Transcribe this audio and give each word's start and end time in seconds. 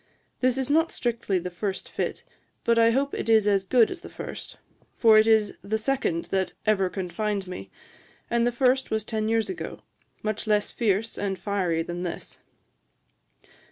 This 0.39 0.57
is 0.57 0.71
not 0.71 0.91
strictly 0.91 1.37
the 1.37 1.51
first 1.51 1.87
fit, 1.87 2.23
but 2.63 2.79
I 2.79 2.89
hope 2.89 3.13
it 3.13 3.29
is 3.29 3.47
as 3.47 3.65
good 3.65 3.91
as 3.91 4.01
the 4.01 4.09
first; 4.09 4.57
for 4.95 5.15
it 5.19 5.27
is 5.27 5.53
the 5.61 5.77
second 5.77 6.25
that 6.31 6.53
ever 6.65 6.89
confined 6.89 7.45
me; 7.47 7.69
and 8.27 8.47
the 8.47 8.51
first 8.51 8.89
was 8.89 9.05
ten 9.05 9.29
years 9.29 9.47
ago, 9.47 9.83
much 10.23 10.47
less 10.47 10.71
fierce 10.71 11.19
and 11.19 11.37
fiery 11.37 11.83
than 11.83 12.01
this.' 12.01 12.39